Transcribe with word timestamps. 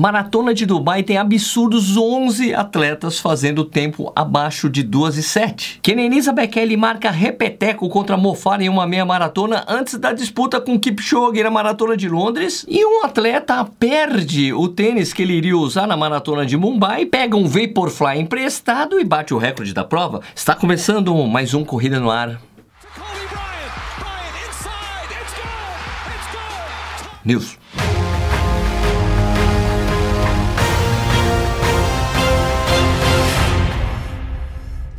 Maratona 0.00 0.54
de 0.54 0.64
Dubai 0.64 1.02
tem 1.02 1.18
absurdos 1.18 1.94
11 1.94 2.54
atletas 2.54 3.18
fazendo 3.18 3.66
tempo 3.66 4.10
abaixo 4.16 4.70
de 4.70 4.82
2 4.82 5.18
e 5.18 5.22
7. 5.22 5.80
Kenenisa 5.82 6.32
Bekele 6.32 6.74
marca 6.74 7.10
repeteco 7.10 7.86
contra 7.90 8.16
Mofara 8.16 8.64
em 8.64 8.70
uma 8.70 8.86
meia 8.86 9.04
maratona 9.04 9.62
antes 9.68 9.98
da 9.98 10.14
disputa 10.14 10.58
com 10.58 10.80
Kipchoge 10.80 11.42
na 11.42 11.50
maratona 11.50 11.98
de 11.98 12.08
Londres. 12.08 12.64
E 12.66 12.82
um 12.82 13.04
atleta 13.04 13.62
perde 13.78 14.54
o 14.54 14.68
tênis 14.68 15.12
que 15.12 15.20
ele 15.20 15.34
iria 15.34 15.54
usar 15.54 15.86
na 15.86 15.98
maratona 15.98 16.46
de 16.46 16.56
Mumbai, 16.56 17.04
pega 17.04 17.36
um 17.36 17.46
Vaporfly 17.46 18.20
emprestado 18.20 18.98
e 18.98 19.04
bate 19.04 19.34
o 19.34 19.38
recorde 19.38 19.74
da 19.74 19.84
prova. 19.84 20.22
Está 20.34 20.54
começando 20.54 21.14
mais 21.26 21.52
um 21.52 21.62
Corrida 21.62 22.00
no 22.00 22.10
Ar. 22.10 22.40
News. 27.22 27.59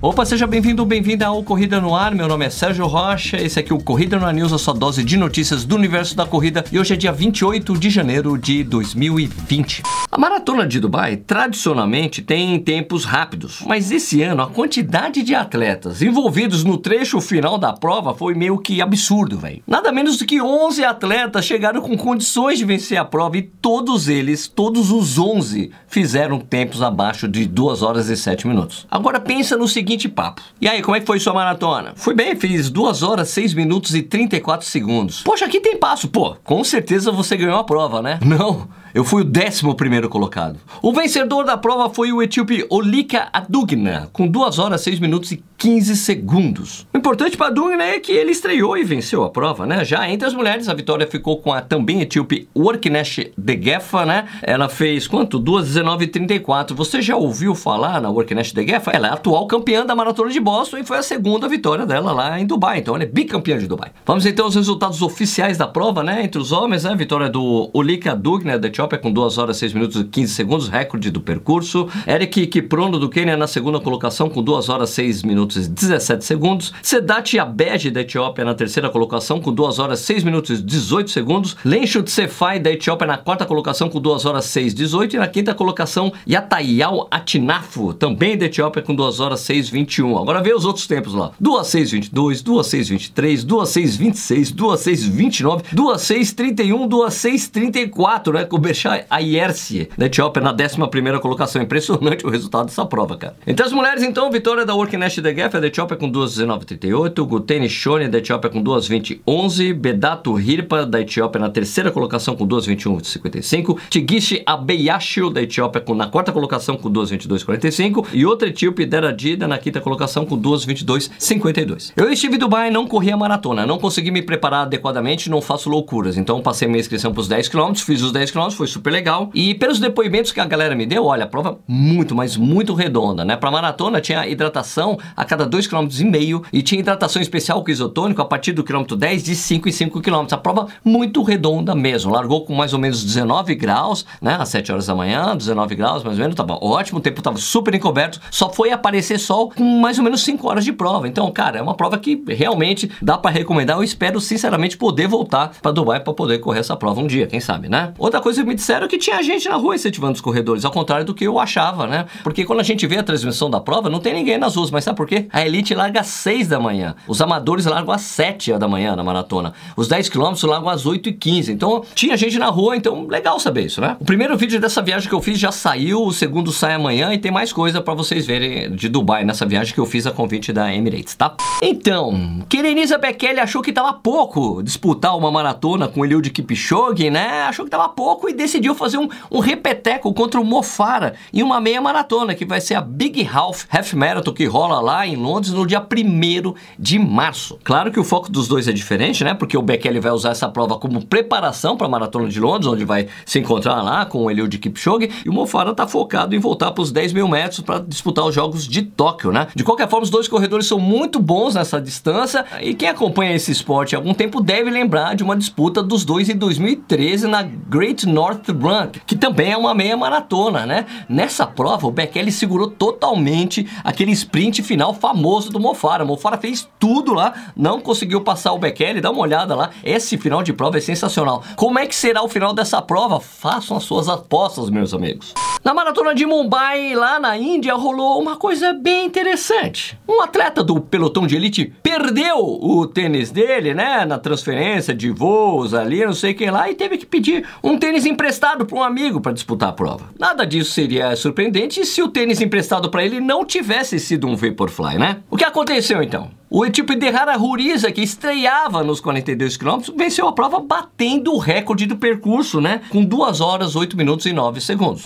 Opa, 0.04 0.26
seja 0.26 0.48
bem-vindo, 0.48 0.84
bem-vinda 0.84 1.28
ao 1.28 1.44
Corrida 1.44 1.80
no 1.80 1.96
Ar. 1.96 2.16
Meu 2.16 2.28
nome 2.28 2.44
é 2.44 2.50
Sérgio 2.50 2.88
Rocha. 2.88 3.38
Esse 3.38 3.60
aqui 3.60 3.72
é 3.72 3.76
o 3.76 3.78
Corrida 3.78 4.18
no 4.18 4.26
Ar 4.26 4.34
News, 4.34 4.52
a 4.52 4.58
sua 4.58 4.74
dose 4.74 5.04
de 5.04 5.16
notícias 5.16 5.64
do 5.64 5.76
universo 5.76 6.18
da 6.18 6.26
corrida. 6.26 6.66
E 6.72 6.80
hoje 6.80 6.96
é 6.96 6.98
dia 6.98 7.12
28 7.12 7.78
de 7.78 7.88
janeiro 7.92 8.36
de 8.36 8.64
2020. 8.64 9.84
A 10.12 10.18
maratona 10.18 10.66
de 10.68 10.80
Dubai 10.80 11.18
tradicionalmente 11.18 12.24
tem 12.24 12.60
tempos 12.60 13.06
rápidos, 13.06 13.62
mas 13.66 13.92
esse 13.92 14.24
ano 14.24 14.42
a 14.42 14.48
quantidade 14.48 15.22
de 15.22 15.36
atletas 15.36 16.02
envolvidos 16.02 16.64
no 16.64 16.78
trecho 16.78 17.22
final 17.22 17.60
da 17.60 17.72
prova 17.72 18.16
foi 18.16 18.34
meio 18.34 18.58
que 18.58 18.82
absurdo, 18.82 19.38
velho. 19.38 19.62
Nada 19.68 19.92
menos 19.92 20.18
do 20.18 20.26
que 20.26 20.42
11 20.42 20.84
atletas 20.84 21.46
chegaram 21.46 21.80
com 21.80 21.96
condições 21.96 22.58
de 22.58 22.66
vencer 22.66 22.98
a 22.98 23.06
prova 23.06 23.38
e 23.38 23.44
todos 23.44 24.10
eles, 24.10 24.48
todos 24.48 24.92
os 24.92 25.20
11, 25.20 25.72
fizeram 25.88 26.40
tempos 26.40 26.82
abaixo 26.82 27.28
de 27.28 27.46
2 27.46 27.84
horas 27.84 28.10
e 28.10 28.18
7 28.18 28.48
minutos. 28.48 28.88
Agora 28.90 29.20
pensa 29.20 29.56
no 29.56 29.68
seguinte 29.68 29.91
seguinte 29.92 30.08
papo. 30.08 30.42
E 30.60 30.68
aí, 30.68 30.82
como 30.82 30.96
é 30.96 31.00
que 31.00 31.06
foi 31.06 31.20
sua 31.20 31.34
maratona? 31.34 31.94
Fui 31.96 32.14
bem, 32.14 32.36
fiz 32.36 32.70
2 32.70 33.04
horas, 33.04 33.30
6 33.30 33.54
minutos 33.54 33.94
e 33.94 34.02
34 34.02 34.66
segundos. 34.66 35.22
Poxa, 35.22 35.46
aqui 35.46 35.60
tem 35.60 35.78
passo, 35.78 36.08
pô. 36.08 36.36
Com 36.44 36.64
certeza 36.64 37.12
você 37.12 37.36
ganhou 37.36 37.60
a 37.60 37.64
prova, 37.64 38.02
né? 38.02 38.20
Não. 38.24 38.68
Eu 38.94 39.06
fui 39.06 39.24
o 39.24 39.26
11 39.26 39.76
primeiro 39.76 40.10
colocado. 40.10 40.60
O 40.82 40.92
vencedor 40.92 41.46
da 41.46 41.56
prova 41.56 41.94
foi 41.94 42.12
o 42.12 42.22
etíope 42.22 42.66
Olika 42.70 43.30
Adugna, 43.32 44.10
com 44.12 44.28
2 44.28 44.60
horas, 44.60 44.82
6 44.82 45.00
minutos 45.00 45.32
e 45.32 45.44
15 45.58 45.96
segundos. 45.96 46.88
O 46.94 46.98
importante 46.98 47.38
para 47.38 47.48
Adugna 47.48 47.84
é 47.84 48.00
que 48.00 48.12
ele 48.12 48.32
estreou 48.32 48.78
e 48.78 48.84
venceu 48.84 49.24
a 49.24 49.30
prova, 49.30 49.66
né? 49.66 49.86
Já 49.86 50.10
entre 50.10 50.28
as 50.28 50.34
mulheres, 50.34 50.68
a 50.68 50.74
vitória 50.74 51.08
ficou 51.08 51.38
com 51.38 51.54
a 51.54 51.62
também 51.62 52.02
etíope 52.02 52.50
Worknesh 52.56 53.32
Degefa, 53.38 54.06
né? 54.06 54.28
Ela 54.42 54.68
fez 54.68 55.08
quanto? 55.08 55.40
2:19:34. 55.40 56.76
Você 56.76 57.02
já 57.02 57.16
ouviu 57.16 57.56
falar 57.56 58.02
na 58.02 58.10
Worknesh 58.10 58.52
Degefa? 58.52 58.92
Ela 58.92 59.08
é 59.08 59.10
a 59.12 59.14
atual 59.14 59.48
campeã 59.48 59.86
da 59.86 59.96
maratona 59.96 60.32
de 60.32 60.40
Boston 60.40 60.80
e 60.80 60.84
foi 60.84 60.98
a 60.98 61.04
segunda 61.04 61.48
vitória 61.48 61.86
dela 61.86 62.12
lá 62.12 62.40
em 62.40 62.46
Dubai. 62.46 62.80
Então 62.80 62.96
ela 62.96 63.04
é 63.04 63.08
bicampeã 63.08 63.58
de 63.58 63.68
Dubai. 63.68 63.92
Vamos 64.06 64.26
então 64.26 64.46
aos 64.46 64.56
resultados 64.56 65.02
oficiais 65.02 65.58
da 65.58 65.68
prova, 65.68 66.04
né? 66.04 66.24
Entre 66.24 66.42
os 66.42 66.52
homens, 66.52 66.84
né? 66.84 66.96
Vitória 66.96 67.30
do 67.30 67.70
Olika 67.74 68.12
Adugna 68.12 68.58
da 68.58 68.70
com 68.88 69.12
2 69.12 69.38
horas 69.38 69.58
6 69.58 69.74
minutos 69.74 70.02
e 70.02 70.04
15 70.04 70.34
segundos, 70.34 70.68
recorde 70.68 71.10
do 71.10 71.22
percurso. 71.22 71.88
Eric 72.08 72.48
Kiprono 72.48 73.00
do 73.00 73.10
Quênia 73.10 73.38
na 73.38 73.48
segunda 73.48 73.80
colocação 73.80 74.30
com 74.30 74.44
2 74.44 74.70
horas 74.70 74.90
6 74.92 75.24
minutos 75.24 75.66
e 75.66 75.70
17 75.70 76.24
segundos. 76.24 76.74
Sedat 76.82 77.38
Abege 77.38 77.90
da 77.92 78.02
Etiópia 78.02 78.46
na 78.46 78.54
terceira 78.54 78.90
colocação 78.90 79.40
com 79.40 79.54
2 79.54 79.80
horas 79.80 80.00
6 80.02 80.24
minutos 80.24 80.60
e 80.60 80.64
18 80.64 81.10
segundos. 81.12 81.56
Lenchut 81.64 82.10
Sefai 82.10 82.60
da 82.60 82.72
Etiópia 82.72 83.08
na 83.08 83.18
quarta 83.18 83.46
colocação 83.46 83.90
com 83.90 84.00
2 84.00 84.26
horas 84.26 84.46
6 84.46 84.74
18 84.74 85.16
e 85.16 85.20
na 85.20 85.28
quinta 85.28 85.54
colocação 85.54 86.12
Yatayal 86.28 87.08
Atinafo, 87.10 87.94
também 87.94 88.38
da 88.38 88.46
Etiópia 88.46 88.82
com 88.82 88.96
2 88.96 89.20
horas 89.20 89.42
6 89.42 89.70
21. 89.70 90.18
Agora 90.18 90.42
vê 90.42 90.54
os 90.54 90.66
outros 90.66 90.88
tempos 90.88 91.14
lá. 91.14 91.32
2 91.40 91.68
6 91.68 91.92
22, 91.92 92.42
2 92.42 92.68
6 92.68 92.90
23, 92.90 93.44
2 93.44 93.70
6 93.70 93.96
26, 93.96 94.52
2 94.52 94.80
6 94.80 95.06
29, 95.06 95.64
2 95.72 96.02
6 96.02 96.34
31, 96.34 96.88
2 96.88 97.14
6 97.14 97.50
34, 97.50 98.34
né? 98.34 98.46
Berchai 98.72 99.04
a 99.10 99.20
Ierce, 99.20 99.90
da 99.98 100.06
Etiópia, 100.06 100.42
na 100.42 100.54
11 100.54 101.20
colocação. 101.20 101.62
Impressionante 101.62 102.26
o 102.26 102.30
resultado 102.30 102.68
dessa 102.68 102.86
prova, 102.86 103.18
cara. 103.18 103.36
Entre 103.46 103.66
as 103.66 103.74
mulheres, 103.74 104.02
então, 104.02 104.32
vitória 104.32 104.66
da 104.66 104.74
Worknesh 104.74 105.18
de 105.18 105.36
Geff, 105.36 105.60
da 105.60 105.68
Etiópia, 105.68 105.98
com 105.98 106.10
2,19,38. 106.10 107.26
Gutene 107.26 107.68
Shone, 107.68 108.08
da 108.08 108.20
Etiópia, 108.20 108.50
com 108.50 108.64
2,20,11. 108.64 109.74
Bedato 109.74 110.40
Hirpa, 110.40 110.86
da 110.86 111.02
Etiópia, 111.02 111.42
na 111.42 111.50
terceira 111.50 111.92
colocação, 111.92 112.34
com 112.34 112.48
2,21,55. 112.48 113.78
Tigishi 113.90 114.42
Abeyashio, 114.46 115.30
da 115.30 115.42
Etiópia, 115.42 115.82
com, 115.82 115.94
na 115.94 116.08
quarta 116.08 116.32
colocação, 116.32 116.78
com 116.78 116.90
2,22,45. 116.90 118.08
E 118.14 118.26
outra 118.26 118.48
etíope, 118.48 118.86
Deradida, 118.86 119.50
na 119.50 119.58
quinta 119.58 119.82
colocação, 119.82 120.26
com 120.26 120.40
2,22,52. 120.40 121.92
Eu 121.98 122.10
estive 122.10 122.38
em 122.38 122.40
Dubai 122.40 122.70
e 122.70 122.72
não 122.72 122.88
corri 122.88 123.12
a 123.12 123.18
maratona. 123.18 123.66
Não 123.66 123.78
consegui 123.78 124.12
me 124.12 124.22
preparar 124.22 124.62
adequadamente, 124.62 125.30
não 125.30 125.42
faço 125.42 125.70
loucuras. 125.70 126.16
Então, 126.16 126.42
passei 126.42 126.70
minha 126.70 126.80
inscrição 126.80 127.12
para 127.12 127.20
os 127.20 127.28
10 127.28 127.50
km, 127.50 127.74
fiz 127.76 128.02
os 128.02 128.14
10 128.14 128.32
km, 128.32 128.50
foi 128.62 128.68
super 128.68 128.92
legal. 128.92 129.32
E 129.34 129.56
pelos 129.56 129.80
depoimentos 129.80 130.32
que 130.32 130.40
a 130.40 130.46
galera 130.46 130.76
me 130.76 130.86
deu, 130.86 131.06
olha, 131.06 131.24
a 131.24 131.28
prova 131.28 131.58
muito, 131.68 132.14
mas 132.14 132.38
muito 132.38 132.76
redonda, 132.76 133.26
né? 133.26 133.36
Pra 133.36 133.50
maratona 133.50 134.00
tinha 134.00 134.28
hidratação 134.28 135.00
a 135.18 135.26
cada 135.26 135.48
2,5 135.48 136.42
km 136.42 136.48
e 136.54 136.62
tinha 136.62 136.80
hidratação 136.80 137.20
especial 137.20 137.64
com 137.64 137.72
isotônico 137.72 138.22
a 138.22 138.26
partir 138.26 138.52
do 138.52 138.64
quilômetro 138.64 138.96
10 138.96 139.24
de 139.24 139.36
5 139.36 139.68
em 139.68 139.72
5 139.72 140.00
km. 140.00 140.28
A 140.30 140.38
prova 140.38 140.68
muito 140.86 141.24
redonda 141.24 141.74
mesmo. 141.74 142.12
Largou 142.12 142.46
com 142.46 142.54
mais 142.54 142.72
ou 142.72 142.78
menos 142.78 143.04
19 143.04 143.56
graus, 143.56 144.06
né? 144.22 144.38
Às 144.40 144.50
7 144.50 144.72
horas 144.72 144.86
da 144.86 144.94
manhã, 144.94 145.36
19 145.36 145.74
graus 145.74 146.04
mais 146.04 146.18
ou 146.18 146.22
menos, 146.22 146.36
tava 146.36 146.60
ótimo, 146.64 147.00
o 147.00 147.02
tempo 147.02 147.20
tava 147.20 147.38
super 147.38 147.74
encoberto, 147.74 148.22
só 148.30 148.48
foi 148.48 148.72
aparecer 148.72 149.20
sol 149.20 149.52
com 149.56 149.64
mais 149.64 149.98
ou 149.98 150.04
menos 150.04 150.22
5 150.22 150.48
horas 150.48 150.64
de 150.64 150.72
prova. 150.72 151.08
Então, 151.08 151.32
cara, 151.32 151.58
é 151.58 151.62
uma 151.64 151.74
prova 151.74 151.98
que 151.98 152.24
realmente 152.28 152.92
dá 153.02 153.18
para 153.18 153.32
recomendar. 153.32 153.78
Eu 153.78 153.84
espero 153.84 154.22
sinceramente 154.22 154.78
poder 154.78 155.08
voltar 155.08 155.54
para 155.60 155.72
Dubai 155.72 156.00
para 156.00 156.14
poder 156.14 156.38
correr 156.38 156.60
essa 156.60 156.78
prova 156.78 157.02
um 157.02 157.08
dia, 157.08 157.26
quem 157.26 157.40
sabe, 157.40 157.68
né? 157.68 157.94
Outra 157.98 158.22
coisa 158.22 158.42
que 158.42 158.51
me 158.52 158.56
disseram 158.56 158.86
que 158.88 158.98
tinha 158.98 159.24
gente 159.24 159.48
na 159.48 159.56
rua 159.56 159.76
incentivando 159.76 160.14
os 160.14 160.22
corredores, 160.22 160.66
ao 160.66 160.72
contrário 160.72 161.06
do 161.06 161.14
que 161.14 161.26
eu 161.26 161.40
achava, 161.40 161.88
né? 161.88 162.06
Porque 162.22 162.44
quando 162.44 162.60
a 162.60 162.64
gente 162.64 162.86
vê 162.86 162.98
a 162.98 163.04
transmissão 163.04 163.50
da 163.50 163.62
prova, 163.62 163.90
não 163.90 164.00
tem 164.00 164.14
ninguém 164.14 164.38
nas 164.38 164.56
ruas, 164.56 164.70
mas 164.70 164.84
sabe 164.84 164.98
por 164.98 165.08
quê? 165.08 165.28
A 165.32 165.46
elite 165.46 165.74
larga 165.74 166.02
às 166.02 166.08
6 166.08 166.50
da 166.50 166.60
manhã, 166.60 166.96
os 167.08 167.22
amadores 167.22 167.66
largam 167.66 167.94
às 167.94 168.02
7 168.02 168.58
da 168.58 168.68
manhã 168.68 168.94
na 168.96 169.04
maratona, 169.04 169.54
os 169.78 169.88
10 169.88 170.10
quilômetros 170.10 170.44
largam 170.44 170.70
às 170.70 170.86
8 170.86 171.10
e 171.10 171.14
15 171.14 171.52
então 171.52 171.84
tinha 171.96 172.18
gente 172.18 172.38
na 172.38 172.48
rua, 172.48 172.76
então 172.76 173.08
legal 173.08 173.40
saber 173.40 173.66
isso, 173.66 173.80
né? 173.80 173.96
O 174.00 174.06
primeiro 174.06 174.36
vídeo 174.36 174.60
dessa 174.60 174.82
viagem 174.82 175.08
que 175.08 175.16
eu 175.16 175.22
fiz 175.22 175.40
já 175.40 175.52
saiu, 175.52 176.04
o 176.04 176.12
segundo 176.12 176.52
sai 176.52 176.74
amanhã 176.74 177.14
e 177.14 177.18
tem 177.18 177.32
mais 177.32 177.54
coisa 177.54 177.80
para 177.80 177.94
vocês 177.94 178.26
verem 178.26 178.76
de 178.76 178.90
Dubai 178.90 179.24
nessa 179.24 179.46
viagem 179.46 179.74
que 179.74 179.80
eu 179.80 179.86
fiz 179.86 180.06
a 180.06 180.12
convite 180.12 180.52
da 180.52 180.74
Emirates, 180.74 181.16
tá? 181.16 181.36
Então, 181.62 182.44
Kerenisa 182.50 182.98
Bekele 182.98 183.40
achou 183.40 183.62
que 183.62 183.72
tava 183.72 183.94
pouco 183.94 184.62
disputar 184.62 185.18
uma 185.18 185.32
maratona 185.32 185.88
com 185.88 186.04
Eliud 186.04 186.30
Kipchoge, 186.30 187.10
né? 187.10 187.44
Achou 187.44 187.64
que 187.64 187.72
tava 187.72 187.88
pouco 187.88 188.28
e 188.28 188.34
decidiu 188.42 188.74
fazer 188.74 188.98
um, 188.98 189.08
um 189.30 189.40
repeteco 189.40 190.14
contra 190.14 190.40
o 190.40 190.46
Mofara 190.46 191.14
em 191.34 191.44
uma 191.44 191.62
meia 191.62 191.82
maratona, 191.82 192.34
que 192.34 192.46
vai 192.46 192.60
ser 192.60 192.76
a 192.76 192.82
Big 192.82 193.28
Half 193.32 193.66
Half 193.72 193.94
Marathon, 193.94 194.34
que 194.34 194.46
rola 194.46 194.82
lá 194.82 195.06
em 195.06 195.16
Londres 195.16 195.54
no 195.54 195.66
dia 195.66 195.80
1 195.80 196.54
de 196.78 196.98
março. 196.98 197.60
Claro 197.64 197.92
que 197.92 198.00
o 198.00 198.04
foco 198.04 198.32
dos 198.32 198.48
dois 198.48 198.68
é 198.68 198.72
diferente, 198.72 199.24
né? 199.24 199.34
Porque 199.34 199.58
o 199.58 199.62
Bekele 199.62 200.00
vai 200.00 200.12
usar 200.12 200.32
essa 200.32 200.50
prova 200.50 200.78
como 200.78 201.06
preparação 201.06 201.78
para 201.78 201.88
a 201.88 201.90
Maratona 201.90 202.28
de 202.28 202.40
Londres, 202.40 202.68
onde 202.68 202.84
vai 202.86 203.08
se 203.26 203.40
encontrar 203.40 203.82
lá 203.82 204.06
com 204.06 204.26
o 204.26 204.32
Eliud 204.32 204.58
Kipchoge, 204.58 205.10
e 205.26 205.30
o 205.30 205.34
Mofara 205.34 205.72
está 205.72 205.88
focado 205.88 206.36
em 206.36 206.40
voltar 206.40 206.72
para 206.72 206.82
os 206.82 206.92
10 206.92 207.14
mil 207.14 207.28
metros 207.28 207.62
para 207.62 207.80
disputar 207.80 208.26
os 208.26 208.34
Jogos 208.34 208.68
de 208.68 208.82
Tóquio, 208.82 209.32
né? 209.32 209.48
De 209.54 209.64
qualquer 209.64 209.88
forma, 209.90 210.04
os 210.04 210.10
dois 210.10 210.28
corredores 210.28 210.66
são 210.66 210.80
muito 210.80 211.20
bons 211.20 211.56
nessa 211.56 211.80
distância, 211.80 212.46
e 212.62 212.74
quem 212.74 212.90
acompanha 212.90 213.36
esse 213.36 213.52
esporte 213.52 213.96
há 213.96 214.00
algum 214.00 214.14
tempo 214.14 214.42
deve 214.42 214.70
lembrar 214.70 215.16
de 215.16 215.24
uma 215.24 215.36
disputa 215.36 215.84
dos 215.84 216.04
dois 216.04 216.30
em 216.30 216.36
2013 216.36 217.28
na 217.28 217.44
Great 217.44 218.08
North 218.08 218.31
Run, 218.34 218.90
que 219.06 219.16
também 219.16 219.52
é 219.52 219.58
uma 219.58 219.74
meia 219.74 219.96
maratona, 219.96 220.66
né? 220.66 220.86
Nessa 221.08 221.46
prova, 221.46 221.88
o 221.88 221.92
Bekele 221.92 222.32
segurou 222.32 222.70
totalmente 222.70 223.68
aquele 223.84 224.12
sprint 224.12 224.62
final 224.64 224.94
famoso 224.94 225.52
do 225.52 225.60
Mofara. 225.60 226.04
O 226.04 226.08
Mofara 226.08 226.38
fez 226.38 226.68
tudo 226.80 227.14
lá, 227.14 227.34
não 227.56 227.80
conseguiu 227.80 228.22
passar 228.22 228.54
o 228.54 228.60
Bekele, 228.60 229.02
dá 229.02 229.12
uma 229.12 229.22
olhada 229.22 229.56
lá. 229.56 229.70
Esse 229.84 230.18
final 230.18 230.44
de 230.44 230.54
prova 230.54 230.78
é 230.78 230.82
sensacional. 230.82 231.44
Como 231.56 231.80
é 231.80 231.86
que 231.86 231.96
será 231.96 232.24
o 232.24 232.30
final 232.30 232.54
dessa 232.54 232.82
prova? 232.82 233.20
Façam 233.20 233.78
as 233.78 233.84
suas 233.84 234.08
apostas, 234.08 234.70
meus 234.70 234.94
amigos. 234.94 235.34
Na 235.64 235.74
maratona 235.74 236.16
de 236.16 236.26
Mumbai, 236.26 236.96
lá 236.96 237.20
na 237.20 237.38
Índia, 237.38 237.76
rolou 237.76 238.20
uma 238.20 238.36
coisa 238.36 238.74
bem 238.74 239.06
interessante. 239.06 240.00
Um 240.10 240.22
atleta 240.22 240.64
do 240.64 240.82
pelotão 240.82 241.28
de 241.28 241.36
elite 241.36 241.72
perdeu 241.84 242.40
o 242.40 242.88
tênis 242.88 243.30
dele, 243.30 243.74
né, 243.74 244.06
na 244.06 244.18
transferência 244.18 244.94
de 244.94 245.12
voos 245.12 245.74
ali, 245.74 246.04
não 246.06 246.14
sei 246.14 246.34
quem 246.34 246.50
lá, 246.50 246.70
e 246.70 246.74
teve 246.74 246.98
que 246.98 247.06
pedir 247.06 247.48
um 247.64 247.78
tênis 247.78 248.06
emprestado 248.12 248.66
para 248.66 248.78
um 248.78 248.84
amigo 248.84 249.20
para 249.20 249.32
disputar 249.32 249.70
a 249.70 249.74
prova. 249.74 250.10
Nada 250.20 250.46
disso 250.46 250.72
seria 250.72 251.16
surpreendente 251.16 251.86
se 251.86 252.02
o 252.02 252.08
tênis 252.08 252.42
emprestado 252.42 252.90
para 252.90 253.04
ele 253.04 253.20
não 253.20 253.46
tivesse 253.46 254.00
sido 254.00 254.28
um 254.28 254.36
Vaporfly, 254.36 254.98
né? 254.98 255.18
O 255.30 255.38
que 255.38 255.44
aconteceu 255.44 256.04
então? 256.04 256.30
O 256.54 256.66
etíope 256.66 256.98
Derrara 256.98 257.38
Ruriza, 257.38 257.94
que 257.94 258.02
estreava 258.02 258.84
nos 258.84 259.00
42 259.00 259.56
km, 259.56 259.80
venceu 259.96 260.28
a 260.28 260.34
prova 260.34 260.60
batendo 260.60 261.34
o 261.34 261.38
recorde 261.38 261.86
do 261.86 261.96
percurso, 261.96 262.60
né? 262.60 262.82
Com 262.90 263.06
2 263.06 263.40
horas, 263.40 263.74
8 263.74 263.96
minutos 263.96 264.26
e 264.26 264.34
9 264.34 264.60
segundos. 264.60 265.06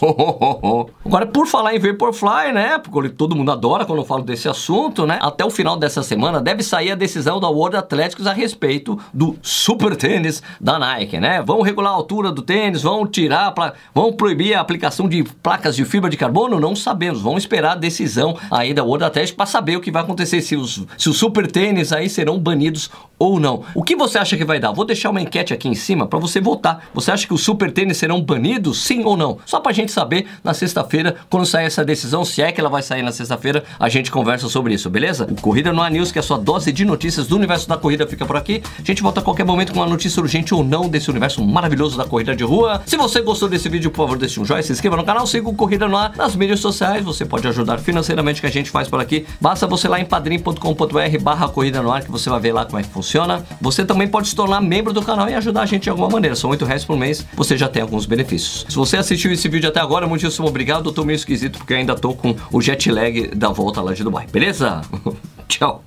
Agora, 1.05 1.27
por 1.27 1.45
falar 1.45 1.75
em 1.75 1.79
Vaporfly, 1.79 2.51
né? 2.51 2.79
Porque 2.79 3.09
todo 3.09 3.35
mundo 3.35 3.51
adora 3.51 3.85
quando 3.85 3.99
eu 3.99 4.05
falo 4.05 4.23
desse 4.23 4.49
assunto, 4.49 5.05
né? 5.05 5.19
Até 5.21 5.45
o 5.45 5.51
final 5.51 5.77
dessa 5.77 6.01
semana 6.01 6.41
deve 6.41 6.63
sair 6.63 6.91
a 6.91 6.95
decisão 6.95 7.39
da 7.39 7.47
World 7.47 7.77
Athletics 7.77 8.25
a 8.25 8.33
respeito 8.33 8.97
do 9.13 9.35
super 9.43 9.95
tênis 9.95 10.41
da 10.59 10.79
Nike, 10.79 11.19
né? 11.19 11.43
Vão 11.43 11.61
regular 11.61 11.91
a 11.91 11.95
altura 11.95 12.31
do 12.31 12.41
tênis, 12.41 12.81
vão 12.81 12.94
tirar, 13.07 13.53
vão 13.93 14.13
proibir 14.13 14.53
a 14.53 14.61
aplicação 14.61 15.07
de 15.07 15.23
placas 15.23 15.75
de 15.75 15.85
fibra 15.85 16.09
de 16.09 16.17
carbono? 16.17 16.59
Não 16.59 16.75
sabemos. 16.75 17.21
Vamos 17.21 17.43
esperar 17.43 17.71
a 17.71 17.75
decisão 17.75 18.37
aí 18.51 18.73
da 18.73 18.83
World 18.83 19.05
Athletics 19.05 19.35
para 19.35 19.45
saber 19.45 19.77
o 19.77 19.81
que 19.81 19.91
vai 19.91 20.03
acontecer 20.03 20.41
se 20.41 20.55
os, 20.55 20.85
se 20.97 21.09
o 21.09 21.13
super 21.13 21.35
super 21.35 21.51
tênis 21.51 21.91
aí 21.91 22.09
serão 22.09 22.39
banidos 22.39 22.89
ou 23.17 23.39
não. 23.39 23.63
O 23.73 23.83
que 23.83 23.95
você 23.95 24.17
acha 24.17 24.37
que 24.37 24.45
vai 24.45 24.59
dar? 24.59 24.71
Vou 24.71 24.85
deixar 24.85 25.09
uma 25.09 25.21
enquete 25.21 25.53
aqui 25.53 25.67
em 25.67 25.75
cima 25.75 26.07
para 26.07 26.19
você 26.19 26.39
votar. 26.41 26.87
Você 26.93 27.11
acha 27.11 27.27
que 27.27 27.33
os 27.33 27.41
super 27.41 27.71
tênis 27.71 27.97
serão 27.97 28.21
banidos, 28.21 28.83
sim 28.83 29.03
ou 29.03 29.15
não? 29.15 29.37
Só 29.45 29.59
para 29.59 29.71
a 29.71 29.75
gente 29.75 29.91
saber 29.91 30.27
na 30.43 30.53
sexta-feira, 30.53 31.15
quando 31.29 31.45
sair 31.45 31.65
essa 31.65 31.83
decisão, 31.83 32.25
se 32.25 32.41
é 32.41 32.51
que 32.51 32.59
ela 32.59 32.69
vai 32.69 32.81
sair 32.81 33.01
na 33.01 33.11
sexta-feira, 33.11 33.63
a 33.79 33.89
gente 33.89 34.11
conversa 34.11 34.49
sobre 34.49 34.73
isso, 34.73 34.89
beleza? 34.89 35.27
O 35.31 35.41
Corrida 35.41 35.71
no 35.71 35.81
A 35.81 35.89
News, 35.89 36.11
que 36.11 36.19
é 36.19 36.21
a 36.21 36.23
sua 36.23 36.37
dose 36.37 36.71
de 36.71 36.85
notícias 36.85 37.27
do 37.27 37.35
universo 37.35 37.67
da 37.67 37.77
corrida, 37.77 38.05
fica 38.07 38.25
por 38.25 38.35
aqui. 38.35 38.61
A 38.77 38.83
gente 38.83 39.01
volta 39.01 39.19
a 39.19 39.23
qualquer 39.23 39.45
momento 39.45 39.73
com 39.73 39.79
uma 39.79 39.87
notícia 39.87 40.21
urgente 40.21 40.53
ou 40.53 40.63
não 40.63 40.89
desse 40.89 41.09
universo 41.09 41.43
maravilhoso 41.43 41.97
da 41.97 42.05
corrida 42.05 42.35
de 42.35 42.43
rua. 42.43 42.81
Se 42.85 42.97
você 42.97 43.21
gostou 43.21 43.47
desse 43.47 43.69
vídeo, 43.69 43.89
por 43.91 44.05
favor, 44.05 44.17
deixe 44.17 44.39
um 44.39 44.45
joinha, 44.45 44.63
se 44.63 44.71
inscreva 44.71 44.97
no 44.97 45.03
canal, 45.03 45.25
siga 45.25 45.49
o 45.49 45.53
Corrida 45.53 45.87
no 45.87 45.97
Ar 45.97 46.13
nas 46.15 46.35
mídias 46.35 46.59
sociais. 46.59 47.03
Você 47.03 47.25
pode 47.25 47.47
ajudar 47.47 47.79
financeiramente 47.79 48.41
que 48.41 48.47
a 48.47 48.51
gente 48.51 48.69
faz 48.69 48.87
por 48.87 48.99
aqui. 48.99 49.25
Basta 49.39 49.67
você 49.67 49.87
lá 49.87 49.99
em 49.99 50.05
padrim.com.br 50.05 51.19
barra 51.21 51.47
Corrida 51.49 51.81
no 51.81 51.91
Ar 51.91 52.03
que 52.03 52.11
você 52.11 52.29
vai 52.29 52.39
ver 52.39 52.53
lá 52.53 52.65
como 52.65 52.79
é 52.79 52.83
que 52.83 52.89
funciona. 53.05 53.45
Você 53.61 53.85
também 53.85 54.07
pode 54.07 54.27
se 54.27 54.35
tornar 54.35 54.59
membro 54.59 54.91
do 54.91 55.01
canal 55.01 55.29
e 55.29 55.35
ajudar 55.35 55.61
a 55.61 55.65
gente 55.65 55.83
de 55.83 55.89
alguma 55.89 56.09
maneira. 56.09 56.35
São 56.35 56.49
8 56.49 56.65
reais 56.65 56.83
por 56.83 56.97
mês, 56.97 57.25
você 57.35 57.55
já 57.55 57.69
tem 57.69 57.81
alguns 57.81 58.05
benefícios. 58.05 58.65
Se 58.67 58.75
você 58.75 58.97
assistiu 58.97 59.31
esse 59.31 59.47
vídeo 59.47 59.69
até 59.69 59.79
agora, 59.79 60.07
muitíssimo 60.07 60.47
obrigado. 60.47 60.89
Eu 60.89 60.93
tô 60.93 61.05
meio 61.05 61.15
esquisito 61.15 61.59
porque 61.59 61.75
ainda 61.75 61.95
tô 61.95 62.13
com 62.13 62.35
o 62.51 62.61
jet 62.61 62.91
lag 62.91 63.27
da 63.35 63.49
volta 63.49 63.81
lá 63.81 63.93
de 63.93 64.03
Dubai. 64.03 64.27
Beleza? 64.31 64.81
Tchau. 65.47 65.83